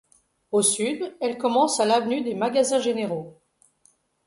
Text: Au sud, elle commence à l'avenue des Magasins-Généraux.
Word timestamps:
Au 0.51 0.63
sud, 0.63 1.15
elle 1.21 1.37
commence 1.37 1.79
à 1.79 1.85
l'avenue 1.85 2.21
des 2.23 2.33
Magasins-Généraux. 2.33 3.39